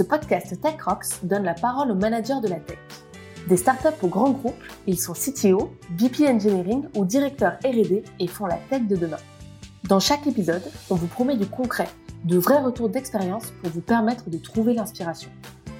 [0.00, 2.78] Ce podcast Tech Rocks donne la parole aux managers de la tech.
[3.48, 4.54] Des startups aux grands groupes,
[4.86, 9.18] ils sont CTO, VP Engineering ou directeurs R&D et font la tech de demain.
[9.84, 11.90] Dans chaque épisode, on vous promet du concret,
[12.24, 15.30] de vrais retours d'expérience pour vous permettre de trouver l'inspiration.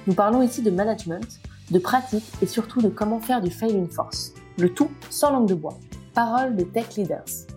[0.05, 1.39] Nous parlons ici de management,
[1.71, 4.35] de pratique et surtout de comment faire du failing force.
[4.59, 5.79] Le tout sans langue de bois.
[6.13, 7.47] Parole de tech leaders.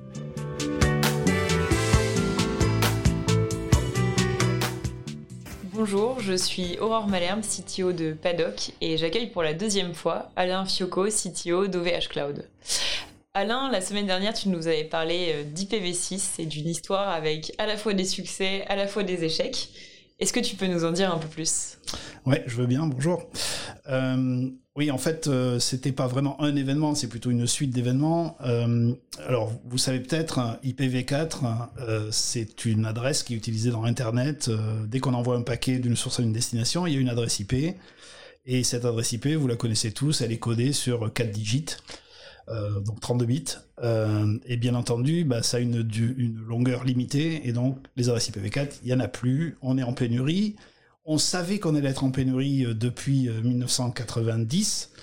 [5.76, 10.64] Bonjour, je suis Aurore Malherbe, CTO de Paddock, et j'accueille pour la deuxième fois Alain
[10.64, 12.48] Fioco, CTO d'OVH Cloud.
[13.34, 17.66] Alain, la semaine dernière, tu nous avais parlé euh, d'IPv6 et d'une histoire avec à
[17.66, 19.70] la fois des succès, à la fois des échecs.
[20.20, 21.78] Est-ce que tu peux nous en dire un peu plus?
[22.24, 23.28] Ouais, je veux bien, bonjour.
[23.88, 28.36] Euh, oui, en fait, euh, c'était pas vraiment un événement, c'est plutôt une suite d'événements.
[28.44, 28.92] Euh,
[29.28, 34.50] alors, vous savez peut-être, IPv4, euh, c'est une adresse qui est utilisée dans Internet.
[34.86, 37.38] dès qu'on envoie un paquet d'une source à une destination, il y a une adresse
[37.38, 37.76] IP.
[38.46, 41.76] Et cette adresse IP, vous la connaissez tous, elle est codée sur 4 digits.
[42.84, 43.44] donc 32 bits.
[44.46, 45.88] et bien entendu, bah, ça a une,
[46.18, 49.84] une longueur limitée, et donc les adresses IPv4, il n'y en a plus, on est
[49.84, 50.56] en pénurie.
[51.04, 54.90] On savait qu'on allait être en pénurie euh, depuis 1990.
[54.92, 55.00] Euh,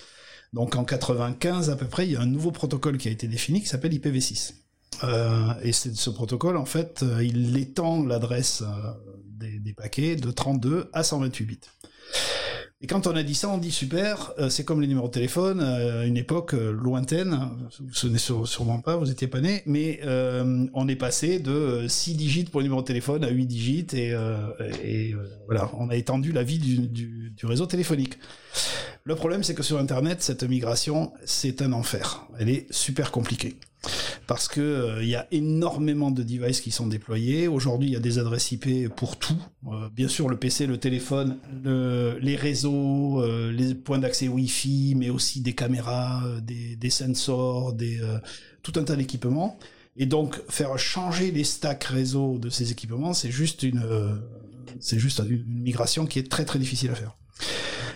[0.52, 3.28] Donc en 95 à peu près, il y a un nouveau protocole qui a été
[3.28, 4.54] défini qui s'appelle IPv6.
[5.04, 8.62] Euh, et ce protocole, en fait, il étend l'adresse
[9.24, 11.58] des, des, paquets de 32 à 128 bits.
[12.82, 15.12] Et quand on a dit ça, on dit super, euh, c'est comme les numéros de
[15.12, 19.62] téléphone, euh, une époque euh, lointaine, vous vous souvenez sûrement pas, vous étiez pas né,
[19.66, 20.00] mais
[20.74, 24.14] on est passé de 6 digits pour le numéro de téléphone à 8 digits, et,
[24.82, 25.14] et
[25.46, 28.18] voilà, on a étendu la vie du, du, du réseau téléphonique.
[29.04, 32.26] Le problème, c'est que sur Internet, cette migration, c'est un enfer.
[32.38, 33.56] Elle est super compliquée
[34.28, 37.48] parce que euh, il y a énormément de devices qui sont déployés.
[37.48, 39.42] Aujourd'hui, il y a des adresses IP pour tout.
[39.66, 45.10] Euh, bien sûr, le PC, le téléphone, les réseaux, euh, les points d'accès Wi-Fi, mais
[45.10, 48.00] aussi des caméras, des, des sensors, des
[48.62, 49.58] tout un tas d'équipements.
[49.96, 53.82] Et donc, faire changer les stacks réseau de ces équipements, c'est juste une,
[54.78, 57.16] c'est juste une migration qui est très très difficile à faire.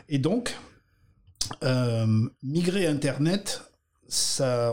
[0.08, 0.56] Et donc,
[2.42, 3.62] migrer Internet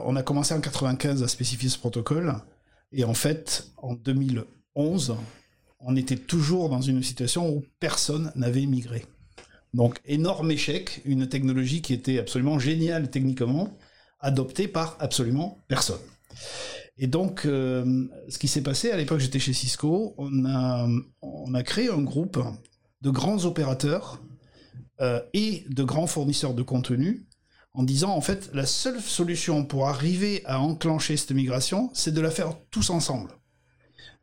[0.06, 2.36] on a commencé en 95 à spécifier ce protocole,
[2.92, 5.16] et en fait, en 2011,
[5.80, 9.06] on était toujours dans une situation où personne n'avait migré.
[9.74, 13.76] Donc, énorme échec, une technologie qui était absolument géniale techniquement,
[14.20, 16.00] adoptée par absolument personne.
[16.98, 21.90] Et donc, euh, ce qui s'est passé, à l'époque j'étais chez Cisco, on a créé
[21.90, 22.40] un groupe
[23.02, 24.22] de grands opérateurs
[25.02, 27.26] euh, et de grands fournisseurs de contenu
[27.74, 32.22] en disant en fait la seule solution pour arriver à enclencher cette migration, c'est de
[32.22, 33.32] la faire tous ensemble,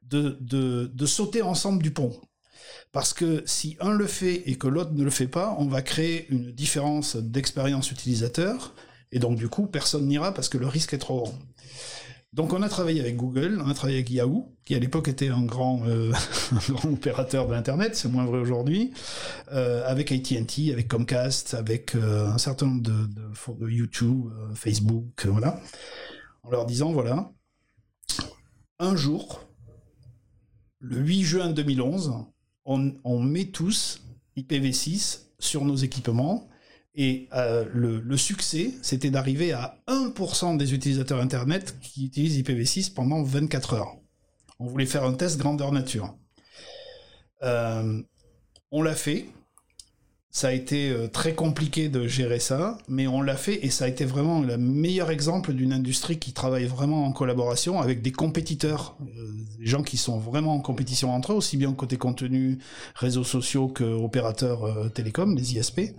[0.02, 2.20] de, de, sauter ensemble du pont.
[2.92, 5.82] Parce que si un le fait et que l'autre ne le fait pas, on va
[5.82, 8.74] créer une différence d'expérience utilisateur,
[9.12, 11.38] et donc du coup personne n'ira parce que le risque est trop grand.
[12.32, 15.30] Donc on a travaillé avec Google, on a travaillé avec Yahoo, qui à l'époque était
[15.30, 16.12] un grand, euh,
[16.84, 18.92] opérateur d'Internet, c'est moins vrai aujourd'hui,
[19.50, 25.26] euh, avec AT&T, avec Comcast, avec euh, un certain nombre de, de, de YouTube, Facebook,
[25.26, 25.60] voilà,
[26.44, 27.32] en leur disant, voilà,
[28.78, 29.44] un jour,
[30.78, 32.14] le 8 juin 2011,
[32.64, 34.04] on, on met tous
[34.36, 36.48] IPv6 sur nos équipements,
[36.94, 43.22] et euh, le, succès, c'était d'arriver à 1% des utilisateurs Internet qui utilisent IPv6 pendant
[43.22, 43.96] 24 heures.
[44.58, 46.16] On voulait faire un test grandeur nature.
[47.42, 48.02] Euh,
[48.72, 49.26] on l'a fait.
[50.32, 53.86] Ça a été euh, très compliqué de gérer ça, mais on l'a fait et ça
[53.86, 58.12] a été vraiment le meilleur exemple d'une industrie qui travaille vraiment en collaboration avec des
[58.12, 58.96] compétiteurs,
[59.58, 62.58] des gens qui sont vraiment en compétition entre eux, aussi bien côté contenu,
[62.94, 65.94] réseaux sociaux que opérateurs télécoms, les ISP.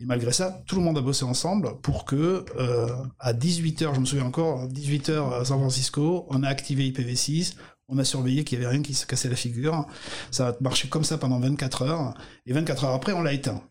[0.00, 2.88] Et malgré ça, tout le monde a bossé ensemble pour que, euh,
[3.18, 7.54] à 18h, je me souviens encore, à 18h à San Francisco, on a activé IPv6,
[7.88, 9.86] on a surveillé qu'il n'y avait rien qui se cassait la figure.
[10.30, 12.14] Ça a marché comme ça pendant 24 heures.
[12.46, 13.62] Et 24 heures après, on l'a éteint.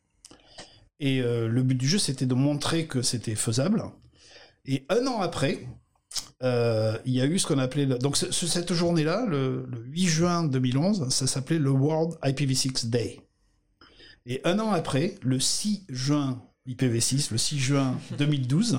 [0.99, 3.83] Et euh, le but du jeu, c'était de montrer que c'était faisable.
[4.65, 5.67] Et un an après,
[6.43, 7.85] euh, il y a eu ce qu'on appelait...
[7.85, 13.26] Donc cette journée-là, le 8 juin 2011, ça s'appelait le World IPv6 Day.
[14.29, 18.77] Et un an après, le 6 juin IPv6, le 6 juin 2012,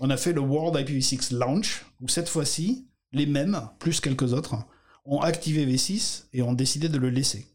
[0.00, 4.56] on a fait le World IPv6 Launch, où cette fois-ci, les mêmes, plus quelques autres,
[5.04, 7.46] ont activé V6 et ont décidé de le laisser.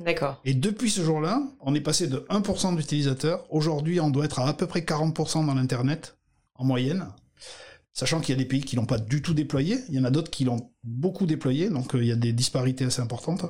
[0.00, 0.40] D'accord.
[0.46, 3.44] Et depuis ce jour-là, on est passé de 1% d'utilisateurs.
[3.50, 6.16] Aujourd'hui, on doit être à à peu près 40% dans l'Internet,
[6.54, 7.08] en moyenne.
[7.94, 10.04] Sachant qu'il y a des pays qui l'ont pas du tout déployé, il y en
[10.04, 13.46] a d'autres qui l'ont beaucoup déployé, donc euh, il y a des disparités assez importantes.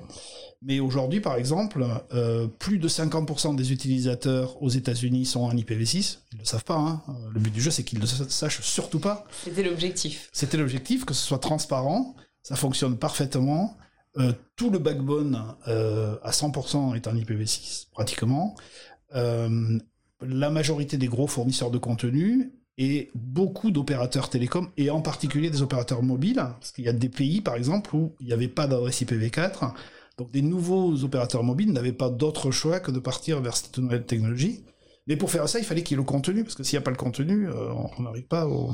[0.63, 6.19] Mais aujourd'hui, par exemple, euh, plus de 50% des utilisateurs aux États-Unis sont en IPv6.
[6.33, 6.77] Ils le savent pas.
[6.77, 7.03] Hein.
[7.33, 9.27] Le but du jeu, c'est qu'ils ne le sachent surtout pas.
[9.45, 10.31] C'était l'objectif.
[10.33, 12.15] C'était l'objectif, que ce soit transparent.
[12.43, 13.77] Ça fonctionne parfaitement.
[14.17, 18.55] Euh, tout le backbone euh, à 100% est en IPv6, pratiquement.
[19.15, 19.79] Euh,
[20.21, 25.63] la majorité des gros fournisseurs de contenu et beaucoup d'opérateurs télécoms, et en particulier des
[25.63, 28.67] opérateurs mobiles, parce qu'il y a des pays, par exemple, où il n'y avait pas
[28.67, 29.73] d'adresse IPv4,
[30.19, 34.05] donc des nouveaux opérateurs mobiles n'avaient pas d'autre choix que de partir vers cette nouvelle
[34.05, 34.65] technologie.
[35.07, 36.83] Mais pour faire ça, il fallait qu'il y ait le contenu, parce que s'il n'y
[36.83, 38.73] a pas le contenu, on n'arrive pas au,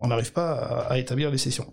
[0.00, 1.70] on n'arrive pas à, établir les sessions.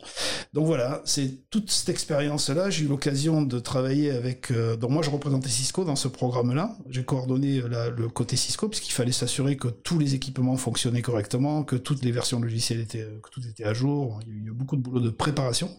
[0.54, 2.70] Donc voilà, c'est toute cette expérience-là.
[2.70, 4.52] J'ai eu l'occasion de travailler avec.
[4.52, 6.78] Euh, donc moi, je représentais Cisco dans ce programme-là.
[6.90, 11.64] J'ai coordonné euh, le côté Cisco puisqu'il fallait s'assurer que tous les équipements fonctionnaient correctement,
[11.64, 14.20] que toutes les versions logicielles étaient, que tout était à jour.
[14.28, 15.70] Il y a eu beaucoup de boulot de préparation.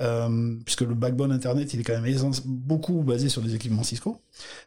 [0.00, 4.22] Euh, puisque le backbone Internet, il est quand même beaucoup basé sur des équipements Cisco.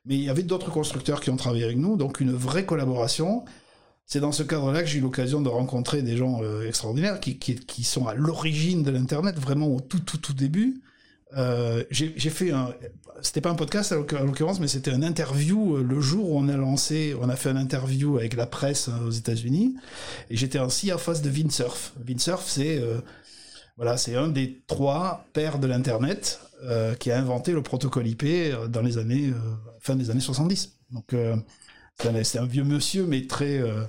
[0.05, 3.43] Mais il y avait d'autres constructeurs qui ont travaillé avec nous, donc une vraie collaboration
[4.05, 7.83] c'est dans ce cadre-là que j'ai eu l'occasion de rencontrer des gens euh, extraordinaires qui,
[7.83, 10.81] sont à l'origine de l'Internet, vraiment au tout, tout, tout début.
[11.35, 12.73] Euh, j'ai fait un,
[13.21, 16.47] c'était pas un podcast à l'occurrence, mais c'était une interview euh, le jour où on
[16.47, 19.75] a lancé, on a fait une interview avec la presse aux États-Unis,
[20.29, 21.93] et j'étais ainsi en face de Windsurf.
[22.07, 22.83] Windsurf, c'est
[23.77, 26.39] voilà, c'est un des trois pères de l'internet
[26.99, 28.25] qui a inventé le protocole IP
[28.69, 29.33] dans les années
[29.79, 30.73] fin des années 70.
[30.91, 31.15] Donc
[31.99, 33.57] c'est un, vieux monsieur, mais très.
[33.59, 33.83] Euh,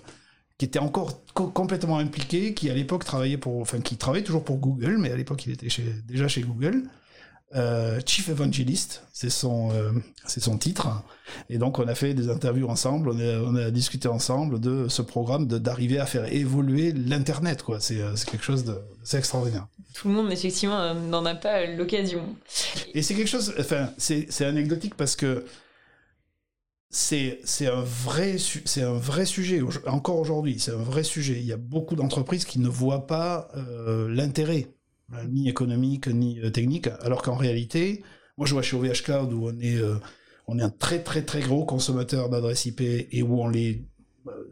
[0.56, 3.61] qui était encore complètement impliqué, qui à l'époque travaillait pour.
[3.61, 5.69] Enfin, qui travaillait toujours pour Google, mais à l'époque il était
[6.06, 6.85] déjà chez Google.
[7.55, 9.93] Euh, Chief Evangelist, c'est son, euh,
[10.27, 10.89] c'est son titre.
[11.49, 15.47] Et donc on a fait des interviews ensemble, on a, discuté ensemble de ce programme
[15.47, 17.79] d'arriver à faire évoluer l'internet, quoi.
[17.79, 19.69] C'est, quelque chose de, c'est extraordinaire.
[19.95, 22.35] Tout le monde effectivement n'en a pas l'occasion.
[22.93, 25.45] Et c'est quelque chose, enfin, c'est, c'est anecdotique parce que
[26.94, 28.37] c'est un vrai
[28.76, 31.35] un vrai sujet encore aujourd'hui c'est un vrai sujet.
[31.41, 34.69] Il y a beaucoup d'entreprises qui ne voient pas euh, l'intérêt
[35.12, 38.05] euh, ni économique ni euh, technique alors qu'en réalité
[38.37, 39.81] moi je vois chez OVH Cloud où on est
[40.46, 43.82] on est un très très très gros consommateur d'adresses IP et où on les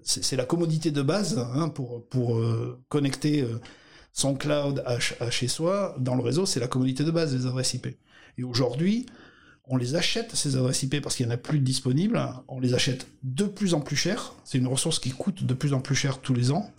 [0.02, 2.40] c'est la commodité de base hein, pour pour
[2.88, 3.46] connecter
[4.12, 4.98] son cloud à,
[5.30, 5.94] chez soi.
[6.00, 7.86] Dans le réseau c'est la commodité de base des adresses IP
[8.36, 9.06] et aujourd'hui
[9.68, 12.74] on les achète, ces adresses IP, parce qu'il n'y en a plus disponibles, on les
[12.74, 15.94] achète de plus en plus cher, c'est une ressource qui coûte de plus en plus
[15.94, 16.70] cher tous les ans,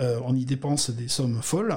[0.00, 1.76] euh, on y dépense des sommes folles,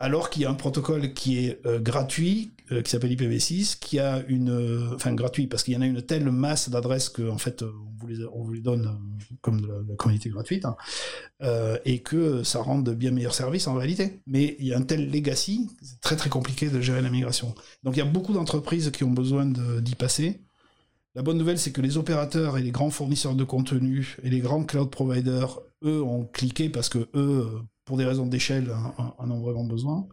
[0.00, 3.98] alors qu'il y a un protocole qui est euh, gratuit, euh, qui s'appelle IPv6, qui
[3.98, 7.28] a une, euh, enfin gratuit parce qu'il y en a une telle masse d'adresses que
[7.28, 8.98] en fait on vous les, on donne
[9.40, 10.76] comme de la, communauté gratuite, hein,
[11.84, 14.20] et que ça rend de bien meilleurs services en réalité.
[14.26, 17.54] Mais il y a un tel legacy, c'est très très compliqué de gérer la migration.
[17.82, 20.40] Donc il y a beaucoup d'entreprises qui ont besoin d'y passer.
[21.14, 24.40] La bonne nouvelle, c'est que les opérateurs et les grands fournisseurs de contenu et les
[24.40, 27.48] grands cloud providers, eux, ont cliqué parce que eux
[27.84, 28.74] pour des raisons d'échelle,
[29.18, 30.06] en, ont vraiment besoin.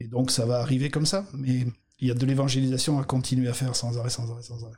[0.00, 1.66] Et donc ça va arriver comme ça, mais
[2.00, 4.76] il y a de l'évangélisation à continuer à faire sans arrêt, sans arrêt, sans arrêt.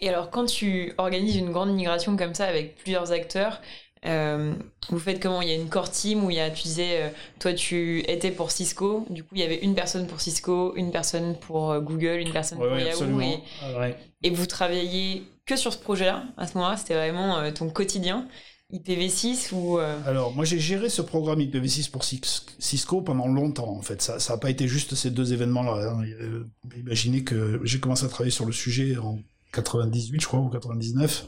[0.00, 3.60] Et alors quand tu organises une grande migration comme ça avec plusieurs acteurs,
[4.06, 4.54] euh,
[4.90, 5.40] vous faites comment?
[5.40, 7.08] Il y a une core team où il y a, tu disais, euh,
[7.40, 10.90] toi tu étais pour Cisco, du coup il y avait une personne pour Cisco, une
[10.90, 13.88] personne pour euh, Google, une personne pour Yahoo, et, ah,
[14.22, 18.28] et, vous travailliez que sur ce projet-là à ce moment-là, c'était vraiment ton quotidien.
[18.72, 23.82] IPv6 ou euh, Alors moi j'ai géré ce programme IPv6 pour Cisco pendant longtemps en
[23.82, 24.00] fait.
[24.02, 25.90] Ça n'a pas été juste ces deux événements-là.
[25.90, 26.04] Hein.
[26.20, 26.44] Euh,
[26.76, 29.18] imaginez que j'ai commencé à travailler sur le sujet en
[29.52, 31.26] 98 je crois ou 99.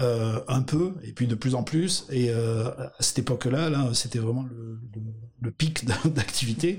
[0.00, 4.18] Euh, un peu et puis de plus en plus et à cette époque-là là, c'était
[4.18, 4.46] vraiment
[5.40, 6.78] le pic d'activité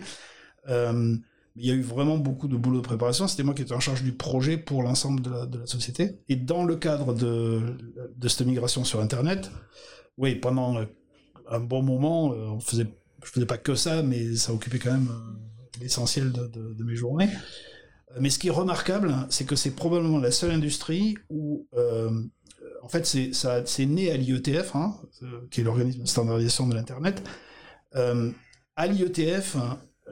[1.56, 3.28] il y a eu vraiment beaucoup de boulot de préparation.
[3.28, 6.20] C'était moi qui étais en charge du projet pour l'ensemble de la, société.
[6.30, 7.78] Et dans le cadre de,
[8.28, 9.52] cette migration sur Internet,
[10.18, 10.80] oui, pendant
[11.50, 12.88] un bon moment, euh, on faisait,
[13.24, 17.30] je faisais pas que ça, mais ça occupait quand même euh, l'essentiel de, mes journées.
[18.12, 21.68] Euh, mais ce qui est remarquable, c'est que c'est probablement la seule industrie où,
[22.82, 24.96] en fait, c'est né à l'IETF, hein,
[25.52, 27.24] qui est l'organisme de standardisation de l'Internet.
[27.94, 29.58] à l'IETF,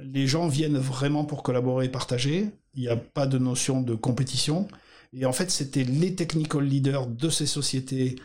[0.02, 2.50] les gens viennent vraiment pour collaborer et partager.
[2.76, 4.68] Il n'y a pas de notion de compétition.
[5.14, 8.16] Et en fait, c'était les technical leaders de ces sociétés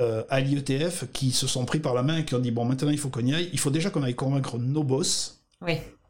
[0.00, 2.64] euh, à l'IETF qui se sont pris par la main et qui ont dit bon,
[2.64, 3.48] maintenant il faut qu'on y aille.
[3.52, 5.42] Il faut déjà qu'on aille convaincre nos boss.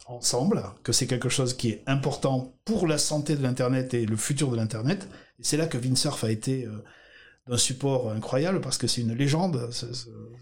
[0.06, 4.16] Ensemble, que c'est quelque chose qui est important pour la santé de l'Internet et le
[4.16, 5.08] futur de l'Internet.
[5.38, 6.84] Et c'est là que Windsurf a été euh,
[7.46, 9.86] d'un support incroyable parce que c'est une légende, ce,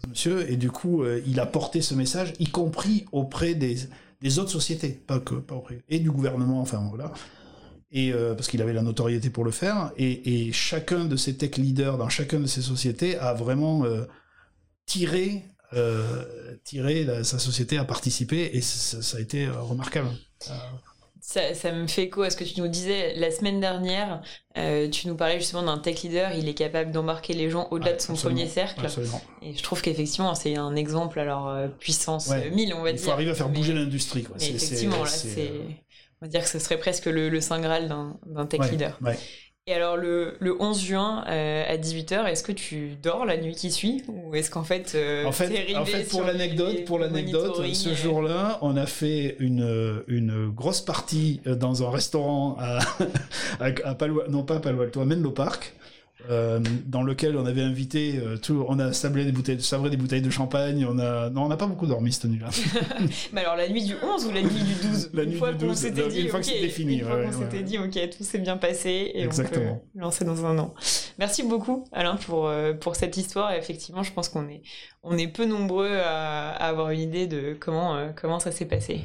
[0.09, 3.77] monsieur, et du coup, euh, il a porté ce message, y compris auprès des,
[4.23, 7.13] des autres sociétés, pas que pas auprès, et du gouvernement, enfin voilà.
[7.91, 11.57] Et euh, parce qu'il avait la notoriété pour le faire, et, chacun de ces tech
[11.57, 14.05] leaders dans chacun de ces sociétés a vraiment euh,
[14.87, 15.43] tiré,
[16.63, 20.09] tiré sa société à participer, et ça a été remarquable.
[21.25, 24.21] Ça, me fait écho à ce que tu nous disais la semaine dernière.
[24.57, 26.33] Euh, tu nous parlais justement d'un tech leader.
[26.33, 28.85] Il est capable d'embarquer les gens au-delà de son premier cercle.
[29.41, 33.01] Et je trouve qu'effectivement, c'est un exemple, alors euh, puissance 1000, on va dire.
[33.01, 34.27] Il faut arriver à faire bouger l'industrie.
[34.37, 35.49] Effectivement, là, c'est.
[36.21, 37.87] On va dire que ce serait presque le, le saint graal
[38.25, 38.99] d'un tech leader.
[39.65, 43.55] Et alors le, le 11 juin euh, à 18h, est-ce que tu dors la nuit
[43.55, 47.65] qui suit ou est-ce qu'en fait, euh, en fait, en fait pour l'anecdote, pour l'anecdote,
[47.73, 52.79] ce euh, jour-là, on a fait une une grosse partie dans un restaurant à,
[53.61, 55.73] à, Palo, non pas à Palo Alto, à Menlo Park.
[56.29, 59.97] Euh, dans lequel on avait invité euh, tout, on a sablé des bouteilles, sabré des
[59.97, 62.49] bouteilles de champagne, on a, non, on n'a pas beaucoup dormi cette nuit-là.
[63.33, 65.65] Mais alors la nuit du 11 ou la nuit du 12 La nuit fois du
[65.65, 66.99] 12, s'était dit, une fois que c'était fini.
[66.99, 69.71] Une fois qu'on s'était dit, ok, tout s'est bien passé et Exactement.
[69.71, 70.73] on peut lancer dans un an.
[71.19, 73.51] Merci beaucoup Alain pour euh, pour cette histoire.
[73.51, 74.61] Et effectivement, je pense qu'on est
[75.03, 79.01] on est peu nombreux à, avoir une idée de comment comment ça s'est passé.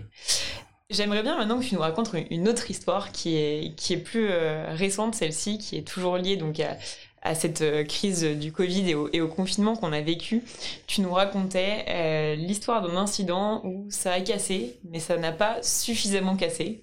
[0.91, 4.31] J'aimerais bien maintenant que tu nous racontes une autre histoire qui est, qui est plus
[4.71, 6.79] récente, celle-ci, qui est toujours liée donc à,
[7.23, 10.43] à cette euh, crise du Covid et au, confinement qu'on a vécu,
[10.87, 15.59] tu nous racontais euh, l'histoire d'un incident où ça a cassé, mais ça n'a pas
[15.63, 16.83] suffisamment cassé.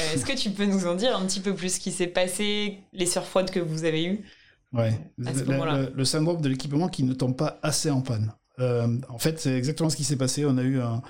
[0.00, 2.06] Euh, est-ce que tu peux nous en dire un petit peu plus ce qui s'est
[2.06, 4.24] passé, les surfroides que vous avez eues
[4.72, 8.32] Ouais, le, syndrome de l'équipement qui ne tombe pas assez en panne.
[8.58, 10.44] en fait, c'est exactement ce qui s'est passé.
[10.44, 11.00] On a eu un,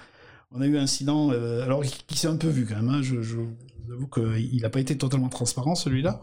[0.50, 2.90] on a eu un incident, alors qui, s'est un peu vu quand même.
[2.90, 3.00] Hein.
[3.00, 6.20] Je, je, vous avoue qu'il n'a pas été totalement transparent celui-là.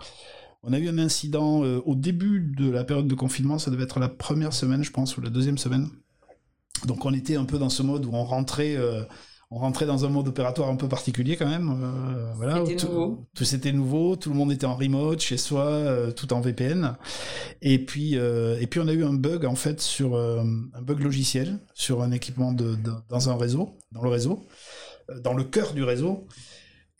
[0.63, 3.83] On a eu un incident euh, au début de la période de confinement, ça devait
[3.83, 5.89] être la première semaine, je pense, ou la deuxième semaine.
[6.85, 9.01] Donc on était un peu dans ce mode où on rentrait, euh,
[9.49, 11.71] on rentrait dans un mode opératoire un peu particulier quand même.
[11.71, 13.27] Euh, voilà, c'était nouveau.
[13.33, 16.95] Tout, c'était nouveau, tout le monde était en remote chez soi, tout en VPN.
[17.63, 21.59] Et puis, et puis on a eu un bug en fait sur un bug logiciel
[21.73, 22.77] sur un équipement de,
[23.09, 24.45] dans un réseau, dans le réseau,
[25.23, 26.27] dans le cœur du réseau.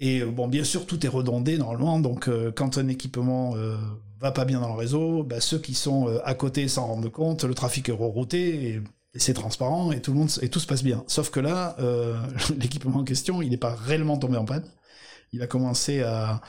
[0.02, 2.00] Et euh, bon, bien sûr, tout est redondé normalement.
[2.00, 3.78] Donc, euh, quand un équipement euh,
[4.20, 7.44] va pas bien dans le réseau, bah, ceux qui sont à côté s'en rendent compte,
[7.46, 8.82] le trafic est rerouté et,
[9.16, 11.04] c'est transparent et tout et tout se passe bien.
[11.08, 11.76] Sauf que là,
[12.58, 14.64] l'équipement en question, il n'est pas réellement tombé en panne.
[15.34, 16.40] Il a commencé à,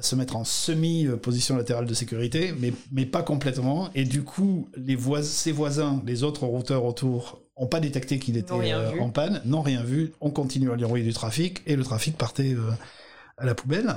[0.00, 3.90] se mettre en semi-position latérale de sécurité, mais, mais pas complètement.
[3.94, 8.36] Et du coup, les vois ses voisins, les autres routeurs autour, ont pas détecté qu'il
[8.36, 8.52] était
[9.00, 10.12] en panne, n'ont rien vu.
[10.20, 12.54] On continue à lui envoyer du trafic et le trafic partait
[13.38, 13.94] à la poubelle.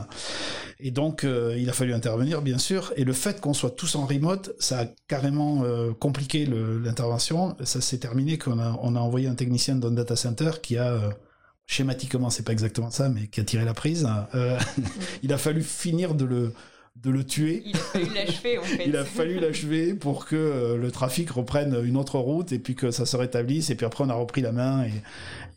[0.79, 2.93] Et donc, euh, il a fallu intervenir, bien sûr.
[2.95, 7.55] Et le fait qu'on soit tous en remote, ça a carrément euh, compliqué l'intervention.
[7.63, 10.87] Ça s'est terminé qu'on a, on a envoyé un technicien d'un data center qui a,
[10.93, 11.09] euh,
[11.71, 14.07] schématiquement, c'est pas exactement ça, mais qui a tiré la prise.
[15.23, 16.53] il a fallu finir de le,
[16.97, 17.63] de le tuer.
[17.65, 18.83] Il a fallu l'achever en fait.
[18.87, 22.91] Il a fallu l'achever pour que le trafic reprenne une autre route et puis que
[22.91, 23.69] ça se rétablisse.
[23.69, 24.91] Et puis après, on a repris la main et,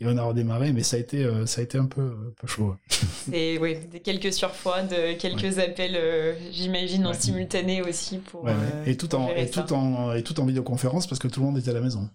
[0.01, 2.33] et on a redémarré, mais ça a été, euh, ça a été un peu, un
[2.41, 2.77] peu chaud.
[3.33, 8.49] Et oui, quelques surfroides, quelques appels, euh, j'imagine, en simultané aussi pour.
[8.87, 11.59] et tout en, et tout en, et tout en vidéoconférence parce que tout le monde
[11.59, 12.09] était à la maison.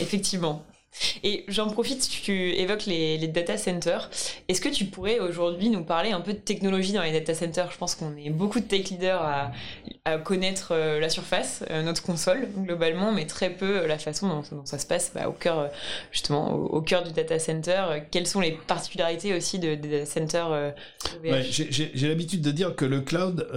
[0.00, 0.64] Effectivement.
[1.22, 4.10] Et j'en profite, tu évoques les, data centers.
[4.48, 7.70] Est-ce que tu pourrais aujourd'hui nous parler un peu de technologie dans les data centers?
[7.70, 12.00] Je pense qu'on est beaucoup de tech leaders à, connaître euh, la surface, euh, notre
[12.00, 15.68] console globalement, mais très peu euh, la façon dont, ça se passe bah, au cœur,
[16.12, 17.84] justement, au, cœur du data center.
[18.12, 20.72] Quelles sont les particularités aussi de, des data centers
[21.50, 23.48] J'ai l'habitude de dire que le cloud,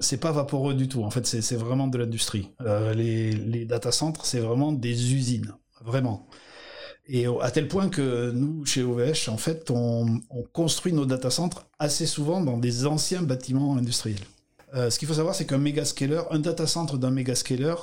[0.00, 1.02] c'est pas vaporeux du tout.
[1.02, 2.50] En fait, c'est vraiment de l'industrie.
[2.94, 6.28] les, les data centers, c'est vraiment des usines, vraiment.
[7.12, 10.20] Et à tel point que nous, chez OVH, en fait, on,
[10.52, 14.20] construit nos data centers assez souvent dans des anciens bâtiments industriels.
[14.74, 17.74] Euh, ce qu'il faut savoir, c'est qu'un méga-scaler, un data center d'un méga-scaler,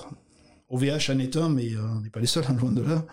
[0.70, 3.04] OVH en est un, mais euh, on n'est pas les seuls, hein, loin de là,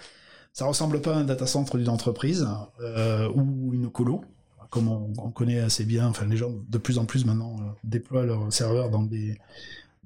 [0.53, 2.47] ça ressemble pas à un data center d'une entreprise
[2.79, 4.23] euh, ou une colo,
[4.71, 6.07] comme on, on, connaît assez bien.
[6.07, 9.37] Enfin, les gens de plus en plus maintenant déploient leurs serveurs dans des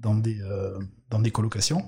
[0.01, 0.79] dans des, euh,
[1.11, 1.85] dans des colocations.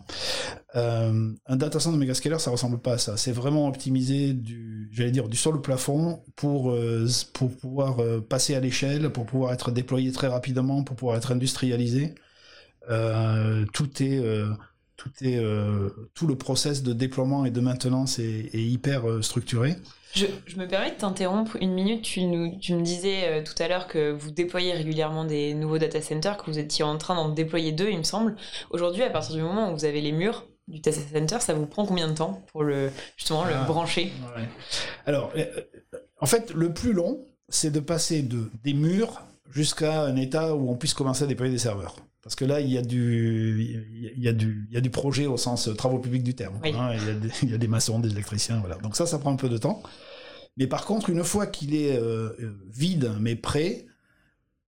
[0.77, 3.17] Euh, un data center de Megascaler, ça ressemble pas à ça.
[3.17, 7.99] C'est vraiment optimisé du, j'allais dire, du sol au plafond pour, euh, pour pouvoir
[8.29, 12.15] passer à l'échelle, pour pouvoir être déployé très rapidement, pour pouvoir être industrialisé.
[13.73, 14.23] tout est
[14.97, 15.41] tout est
[16.15, 19.77] tout le process de déploiement et de maintenance est, hyper structuré.
[20.15, 22.03] Je, je, me permets de t'interrompre une minute.
[22.03, 25.79] Tu, nous, tu me disais euh, tout à l'heure que vous déployez régulièrement des nouveaux
[25.79, 28.37] data centers, que vous étiez en train d'en déployer deux, il me semble.
[28.71, 31.67] Aujourd'hui, à partir du moment où vous avez les murs du data center, ça vous
[31.67, 33.65] prend combien de temps pour le justement le Ah.
[33.65, 34.13] brancher?
[34.37, 34.49] Ouais.
[35.07, 35.45] Alors, euh,
[36.21, 40.71] en fait, le plus long, c'est de passer de des murs jusqu'à un état où
[40.71, 41.97] on puisse commencer à déployer des serveurs.
[42.23, 44.91] Parce que là, il y a du, il y a du, il y a du
[44.91, 46.61] projet au sens euh, travaux publics du terme.
[46.63, 46.73] Oui.
[46.77, 46.93] hein.
[46.95, 48.77] il, y a des, il y a des maçons, des électriciens, voilà.
[48.77, 49.83] Donc ça, ça prend un peu de temps.
[50.57, 53.87] Mais par contre, une fois qu'il est euh, euh, vide mais prêt,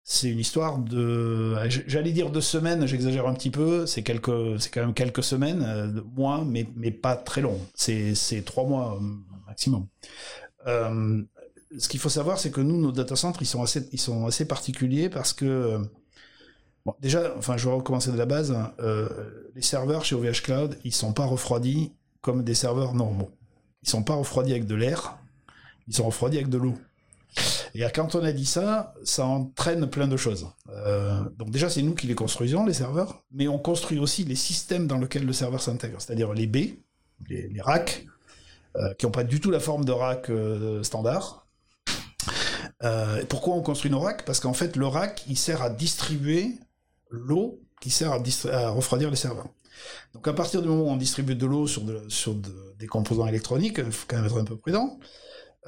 [0.05, 1.55] c'est une histoire de,
[1.87, 3.87] j'allais dire de semaines, j'exagère un petit peu.
[3.87, 7.59] C'est quelques, c'est quand même quelques semaines, euh, mois, mais mais pas très long.
[7.75, 8.99] C'est c'est trois mois
[9.47, 9.87] maximum.
[10.67, 11.23] Euh,
[11.79, 14.27] ce qu'il faut savoir, c'est que nous, nos data centers, ils sont assez, ils sont
[14.27, 15.79] assez particuliers parce que,
[17.01, 18.53] déjà, enfin, je vais recommencer de la base.
[18.53, 19.09] hein, euh,
[19.55, 23.31] les serveurs chez OVH Cloud, ils sont pas refroidis comme des serveurs normaux.
[23.83, 25.19] Ils sont pas refroidis avec de l'air,
[25.89, 26.75] ils sont refroidis avec de l'eau.
[27.75, 30.49] Et quand on a dit ça, ça entraîne plein de choses.
[30.71, 34.37] Euh, donc déjà, c'est nous qui les construisons, les serveurs, mais on construit aussi les
[34.37, 36.77] systèmes dans lesquels le serveur s'intègre, c'est-à-dire les baies,
[37.29, 38.07] les, racks,
[38.77, 40.31] euh, qui n'ont pas du tout la forme de rack
[40.83, 41.47] standard.
[43.29, 44.25] Pourquoi on construit nos racks?
[44.25, 46.59] Parce qu'en fait, le rack, il sert à distribuer
[47.13, 49.49] l'eau qui sert à, refroidir les serveurs.
[50.15, 52.87] Donc à partir du moment où on distribue de l'eau sur, de- sur de- des
[52.87, 54.99] composants électroniques, il faut quand même être un peu prudent.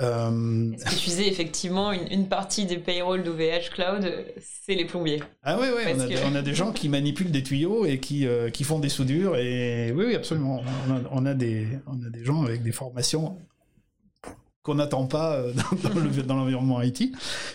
[0.00, 0.72] Euh,
[1.04, 5.22] disais effectivement une, une partie des payrolls d'OVH Cloud, c'est les plombiers?
[5.44, 7.86] Ah oui, oui, on a, que- des- on a des gens qui manipulent des tuyaux
[7.86, 9.36] et qui, euh, qui font des soudures.
[9.36, 10.62] Et oui, oui, absolument.
[10.88, 13.38] On a, on a des, on a des gens avec des formations
[14.64, 15.52] qu'on n'attend pas euh,
[15.84, 17.12] dans, dans le- dans l'environnement IT.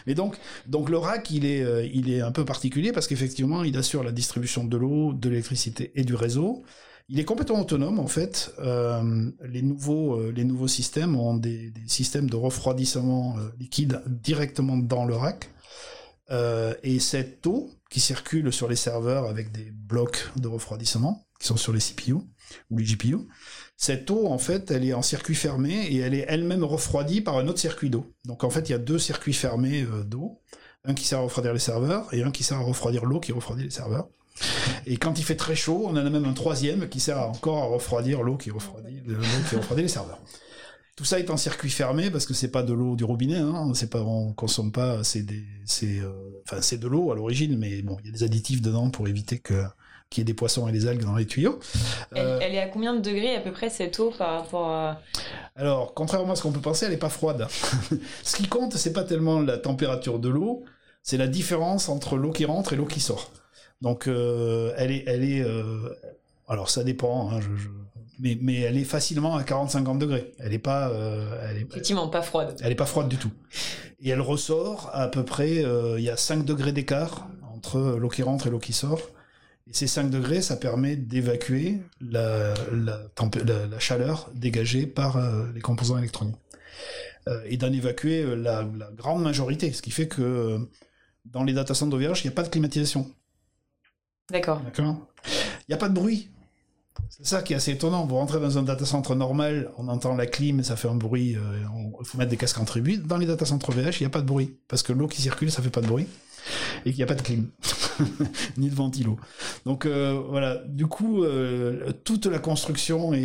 [0.07, 0.37] Et donc,
[0.67, 4.03] donc le rack, il est, euh, il est un peu particulier parce qu'effectivement, il assure
[4.03, 6.63] la distribution de l'eau, de l'électricité et du réseau.
[7.09, 8.53] Il est complètement autonome en fait.
[8.59, 15.15] Euh, les nouveaux, les nouveaux systèmes ont des, systèmes de refroidissement liquide directement dans le
[15.15, 15.49] rack.
[16.83, 21.57] Et cette eau qui circule sur les serveurs avec des blocs de refroidissement qui sont
[21.57, 22.13] sur les CPU
[22.69, 23.17] ou les GPU,
[23.81, 27.37] cette eau en fait, elle est en circuit fermé et elle est elle-même refroidie par
[27.37, 28.13] un autre circuit d'eau.
[28.25, 30.41] Donc en fait, il y a deux circuits fermés euh, d'eau,
[30.83, 33.31] un qui sert à refroidir les serveurs et un qui sert à refroidir l'eau qui
[33.31, 34.09] refroidit les serveurs.
[34.85, 37.67] Et quand il fait très chaud, on a même un troisième qui sert encore à
[37.67, 40.19] refroidir l'eau qui refroidit, l'eau qui refroidit les serveurs.
[40.97, 43.71] Tout ça est en circuit fermé parce que c'est pas de l'eau du robinet, hein,
[43.75, 43.89] c'est
[44.35, 45.25] consomme pas, c'est
[45.83, 46.11] euh,
[46.59, 49.39] c'est de l'eau à l'origine, mais bon, il y a des additifs dedans pour éviter
[49.39, 49.63] que
[50.09, 51.59] qu'il y ait des poissons et des algues dans les tuyaux.
[52.15, 54.69] elle, Euh, elle est à combien de degrés à peu près cette eau par rapport
[54.69, 55.01] à...
[55.55, 57.47] Alors, contrairement à ce qu'on peut penser, elle est pas froide.
[58.23, 60.63] ce qui compte, c'est pas tellement la température de l'eau,
[61.03, 63.29] c'est la différence entre l'eau qui rentre et l'eau qui sort.
[63.81, 65.89] Donc, euh, elle est, elle est, euh,
[66.47, 67.69] alors ça dépend, hein, je, je-
[68.21, 70.33] mais, mais elle est facilement à 40-50 degrés.
[70.39, 72.55] Elle est pas, euh, elle est, Effectivement, pas froide.
[72.61, 73.31] elle est pas froide du tout.
[74.01, 78.09] Et elle ressort à peu près, euh, il y a 5 degrés d'écart entre l'eau
[78.09, 78.99] qui rentre et l'eau qui sort.
[79.69, 85.17] Et ces 5 degrés, ça permet d'évacuer la, la, tempé- la- la chaleur dégagée par
[85.17, 86.35] euh, les composants électroniques.
[87.27, 88.63] Euh, et d'en évacuer euh, la,
[88.95, 89.71] grande majorité.
[89.71, 90.57] Ce qui fait que euh,
[91.25, 93.11] dans les data centers d'OVH, il n'y a pas de climatisation.
[94.31, 94.61] D'accord.
[94.61, 95.07] D'accord?
[95.27, 96.29] Il n'y a pas de bruit.
[97.09, 98.05] C'est ça qui est assez étonnant.
[98.05, 101.35] Vous rentrez dans un data center normal, on entend la clim, ça fait un bruit,
[101.37, 102.97] il faut mettre des casques en tribu.
[102.97, 104.57] Dans les data centers VH, il n'y a pas de bruit.
[104.67, 106.07] Parce que l'eau qui circule, ça fait pas de bruit.
[106.85, 107.47] Et qu'il n'y a pas de clim.
[108.57, 109.17] Ni de ventilo.
[109.65, 113.19] Donc euh, voilà, du coup, euh, toute la construction est,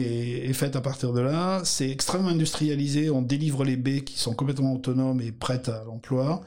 [0.49, 1.61] est faite à partir de là.
[1.65, 3.11] C'est extrêmement industrialisé.
[3.11, 6.43] On délivre les baies qui sont complètement autonomes et prêtes à l'emploi.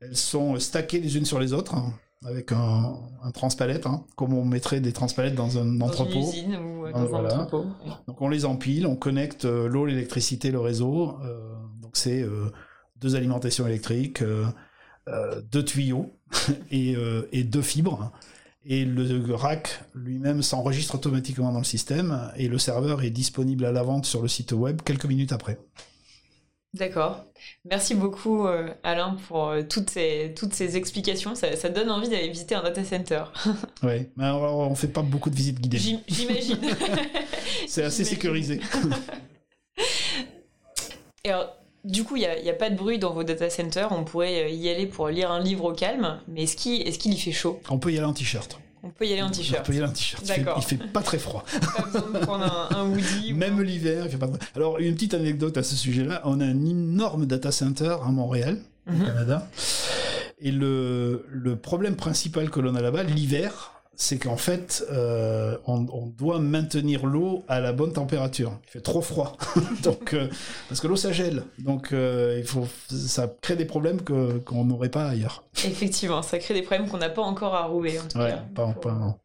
[0.00, 1.74] Elles sont stackées les unes sur les autres.
[1.74, 1.92] hein,
[2.26, 6.12] avec un, un transpalette, hein, comme on mettrait des transpalettes dans un Dans entrepôt.
[6.12, 7.34] une usine ou euh, Ah, dans voilà.
[7.34, 7.64] un entrepôt.
[8.06, 11.16] Donc on les empile, on connecte l'eau, l'électricité, le réseau.
[11.80, 12.22] donc c'est
[12.96, 16.10] deux alimentations électriques, euh, deux tuyaux
[16.70, 18.12] et, euh, et deux fibres.
[18.66, 23.72] Et le rack lui-même s'enregistre automatiquement dans le système et le serveur est disponible à
[23.72, 25.58] la vente sur le site web quelques minutes après.
[26.74, 27.24] D'accord.
[27.64, 31.34] Merci beaucoup euh, Alain pour euh, toutes, ces, toutes ces explications.
[31.34, 33.24] Ça, ça donne envie d'aller visiter un data center.
[33.82, 35.78] Ouais, mais alors, on fait pas beaucoup de visites guidées.
[35.78, 36.58] J'im- J'imagine.
[37.66, 38.60] C'est assez sécurisé.
[41.24, 43.24] Et alors, du coup, il n'y a, il y a pas de bruit dans vos
[43.24, 43.90] data centers.
[43.92, 46.18] On pourrait euh, y aller pour lire un livre au calme.
[46.28, 47.60] Mais est-ce qu'il est y fait chaud?
[47.70, 48.58] On peut y aller en t-shirt.
[48.82, 49.64] On peut y aller en On t-shirt.
[49.66, 50.22] peut y aller en t-shirt.
[50.24, 50.58] Il fait- D'accord.
[50.58, 51.44] Il fait pas très froid.
[51.76, 53.32] Pas besoin de prendre un, un hoodie.
[53.34, 56.22] Même l'hiver, il fait pas de- Alors, une petite anecdote à ce sujet-là.
[56.24, 59.04] On a un énorme data center à Montréal, au Mhm.
[59.06, 59.48] Canada.
[60.40, 66.06] Et le, le problème principal que l'on a là-bas, l'hiver, c'est qu'en fait, euh, on,
[66.06, 68.58] doit maintenir l'eau à la bonne température.
[68.66, 69.36] Il fait trop froid,
[69.82, 70.26] donc euh,
[70.70, 74.64] parce que l'eau ça gèle, donc euh, il faut, ça crée des problèmes que qu'on
[74.64, 75.44] n'aurait pas ailleurs.
[75.66, 78.68] Effectivement, ça crée des problèmes qu'on n'a pas encore à rouler en tout ouais, Pas,
[78.68, 79.18] pas,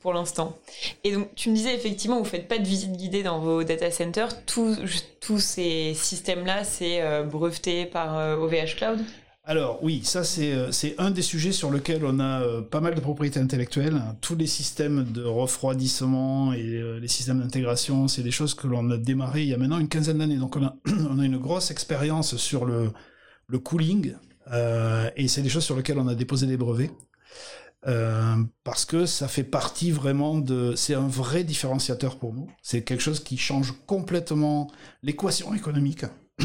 [0.00, 0.56] pour l'instant.
[1.02, 3.90] Et donc, tu me disais effectivement, vous faites pas de visite guidée dans vos data
[3.90, 4.44] centers.
[4.46, 4.78] Tous,
[5.20, 9.00] tous ces systèmes-là, c'est breveté par OVH Cloud?
[9.46, 12.94] Alors oui, ça euh, c'est un des sujets sur lequel on a euh, pas mal
[12.94, 14.00] de propriétés intellectuelles.
[14.22, 18.90] Tous les systèmes de refroidissement et euh, les systèmes d'intégration, c'est des choses que l'on
[18.90, 20.38] a démarré il y a maintenant une quinzaine d'années.
[20.38, 20.76] Donc on a,
[21.10, 22.90] on a une grosse expérience sur le,
[23.46, 24.14] le cooling
[25.16, 26.90] et c'est des choses sur lesquelles on a déposé des brevets.
[28.62, 30.74] parce que ça fait partie vraiment de...
[30.76, 32.50] C'est un vrai différenciateur pour nous.
[32.62, 34.70] C'est quelque chose qui change complètement
[35.02, 36.04] l'équation économique,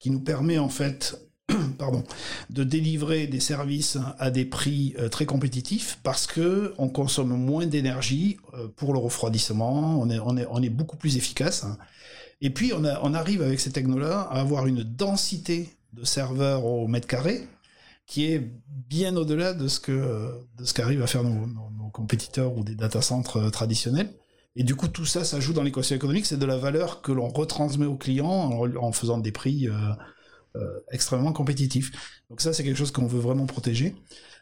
[0.00, 1.29] qui nous permet en fait
[2.50, 7.66] de délivrer des services à des prix euh, très compétitifs parce que on consomme moins
[7.66, 11.66] d'énergie euh, pour le refroidissement, on est, on est, on est beaucoup plus efficace.
[12.40, 17.06] Et puis on, arrive avec ces technos-là à avoir une densité de serveurs au mètre
[17.06, 17.46] carré
[18.06, 18.40] qui est
[18.88, 22.76] bien au-delà de ce que de ce qu'arrivent à faire nos, nos, compétiteurs ou des
[22.76, 24.08] data centres euh, traditionnels.
[24.56, 26.24] Et du coup, tout ça, ça joue dans l'équation économique.
[26.24, 29.68] C'est de la valeur que l'on retransmet aux clients en, faisant des prix
[30.90, 31.92] extrêmement compétitif.
[32.28, 33.94] Donc ça, c'est quelque chose qu'on veut vraiment protéger.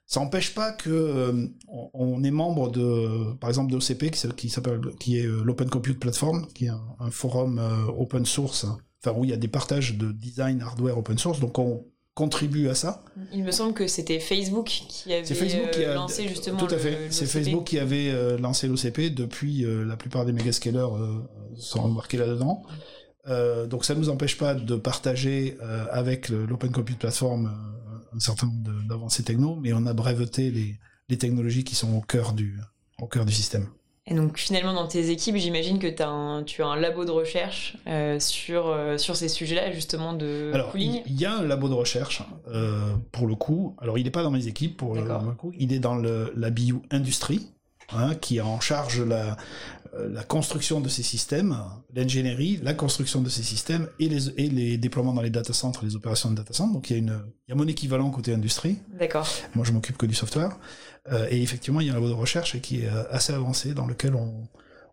[0.09, 5.19] Ça n'empêche pas que euh, on, est membre de, par exemple, d'OCP qui s'appelle, qui
[5.19, 7.61] est euh, l'Open Compute Platform, qui est un, forum
[7.99, 8.65] open source,
[9.05, 11.41] enfin où il y a des partages de design hardware open source.
[11.41, 13.05] Donc on contribue à ça.
[13.35, 16.57] Il me semble que c'était Facebook qui avait Facebook qui a, lancé justement.
[16.57, 17.09] Tout à fait.
[17.11, 19.15] C'est Facebook qui avait lancé l'OCP.
[19.15, 20.89] Depuis, la plupart des mégascalers
[21.59, 22.63] sont embarqués là-dedans.
[23.29, 28.17] Euh, donc ça ne nous empêche pas de partager euh, avec l'Open Compute Platform euh,
[28.17, 30.77] un certain nombre d'avancées techno, mais on a breveté les,
[31.09, 32.59] les, technologies qui sont au cœur du,
[33.01, 33.67] au cœur du système.
[34.07, 37.77] Et donc finalement dans tes équipes, j'imagine que as tu as un labo de recherche
[38.19, 42.23] sur, sur ces sujets-là justement de Alors, Il y, a un labo de recherche
[43.13, 43.77] pour le coup.
[43.83, 45.03] Alors il n'est pas dans mes équipes pour le,
[45.35, 47.51] coup, il est dans le, la bio industrie.
[47.91, 49.39] Hein, qui est en charge la,
[49.99, 51.57] la construction de ces systèmes,
[51.95, 55.85] l'ingénierie, la construction de ces systèmes et les, et les déploiements dans les data centres,
[55.85, 56.73] les opérations de data centres.
[56.73, 58.79] Donc il y a, une, il y a mon équivalent côté industrie.
[58.99, 59.27] D'accord.
[59.55, 60.59] Moi je m'occupe que du software.
[61.11, 63.75] Euh, et effectivement il y a un labo de recherche qui est euh, assez avancé
[63.75, 64.49] dans lequel on,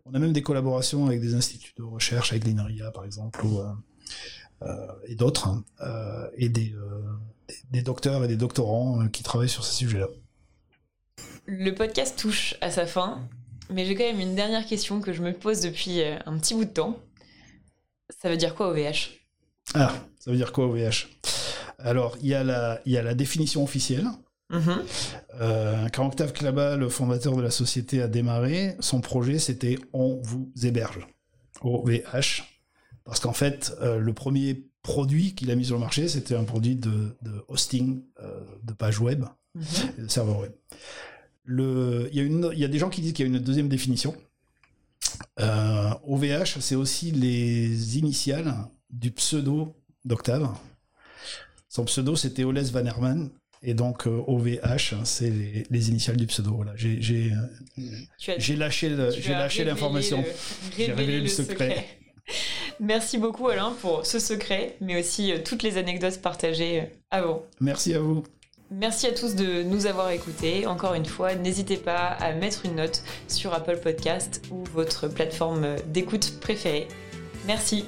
[0.06, 3.60] on a même des collaborations avec des instituts de recherche, avec l'INRIA par exemple, ou,
[3.60, 4.66] euh,
[5.06, 5.64] et d'autres, hein,
[6.36, 6.74] et des,
[7.48, 10.08] des, des, docteurs et des doctorants qui travaillent sur ces sujets-là.
[11.44, 13.28] Le podcast touche à sa fin.
[13.70, 16.54] Mais j'ai quand même une dernière question que je me pose depuis euh, un petit
[16.54, 16.98] bout de temps.
[18.20, 19.10] Ça veut dire quoi OVH
[19.74, 21.08] Ah, ça veut dire quoi OVH
[21.78, 24.06] Alors, il y, a la, il y a la définition officielle.
[24.52, 24.78] Mm-hmm.
[25.40, 30.20] Euh, quand Octave Klaba, le fondateur de la société, a démarré, son projet c'était On
[30.22, 31.06] vous héberge.
[31.62, 32.44] OVH.
[33.04, 36.44] Parce qu'en fait, euh, le premier produit qu'il a mis sur le marché, c'était un
[36.44, 37.16] produit de,
[37.48, 38.04] hosting
[38.62, 39.24] de page web,
[39.56, 40.02] mm-hmm.
[40.04, 40.52] de serveur web
[41.48, 44.14] il, y a y des gens qui disent qu'il y a une deuxième définition.
[45.40, 48.54] Euh, OVH, c'est aussi les initiales
[48.90, 50.48] du pseudo d'Octave.
[51.68, 53.30] Son pseudo, c'était Oles Van Herman.
[53.62, 55.32] Et donc, OVH, euh, c'est
[55.70, 56.54] les, initiales du pseudo.
[56.54, 56.72] Voilà.
[56.76, 57.32] J'ai, j'ai,
[58.18, 60.24] j'ai lâché, j'ai lâché l'information.
[60.76, 61.86] J'ai révélé le, secret.
[62.80, 67.44] Merci beaucoup Alain pour ce secret, mais aussi euh, toutes les anecdotes partagées avant.
[67.60, 68.24] Merci à vous.
[68.70, 70.66] Merci à tous de nous avoir écoutés.
[70.66, 75.76] Encore une fois, n'hésitez pas à mettre une note sur Apple Podcast ou votre plateforme
[75.86, 76.88] d'écoute préférée.
[77.46, 77.84] Merci.